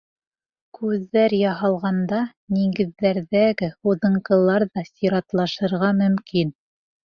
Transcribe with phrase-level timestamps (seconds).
[0.77, 2.23] Күҙҙәр яһалғанда
[2.57, 6.55] нигеҙҙәрҙәге һуҙынҡылар ҙа сиратлашырға мөмкин.